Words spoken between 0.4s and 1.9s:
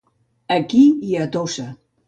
Aquí i a Tossa.